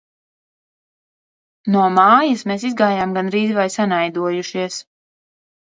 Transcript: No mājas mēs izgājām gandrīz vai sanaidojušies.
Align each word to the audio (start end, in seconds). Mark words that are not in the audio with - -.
No 1.75 1.83
mājas 1.97 2.43
mēs 2.53 2.65
izgājām 2.71 3.15
gandrīz 3.19 3.55
vai 3.59 3.69
sanaidojušies. 3.77 4.83